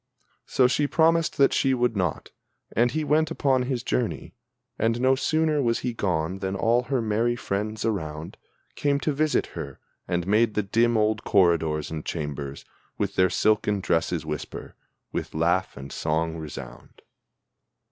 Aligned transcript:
So 0.47 0.65
she 0.65 0.87
promised 0.87 1.37
that 1.37 1.53
she 1.53 1.75
would 1.75 1.95
not, 1.95 2.31
and 2.75 2.89
he 2.89 3.03
went 3.03 3.29
upon 3.29 3.61
his 3.61 3.83
journey. 3.83 4.33
And 4.79 4.99
no 4.99 5.13
sooner 5.13 5.61
was 5.61 5.81
he 5.81 5.93
gone 5.93 6.39
than 6.39 6.55
all 6.55 6.81
her 6.81 7.03
merry 7.03 7.35
friends 7.35 7.85
around 7.85 8.35
Came 8.73 8.99
to 9.01 9.13
visit 9.13 9.45
her, 9.53 9.79
and 10.07 10.25
made 10.25 10.55
the 10.55 10.63
dim 10.63 10.97
old 10.97 11.23
corridors 11.23 11.91
and 11.91 12.03
chambers 12.03 12.65
With 12.97 13.13
their 13.13 13.29
silken 13.29 13.79
dresses 13.79 14.25
whisper, 14.25 14.75
with 15.11 15.35
laugh 15.35 15.77
and 15.77 15.91
song 15.91 16.35
resound. 16.37 17.03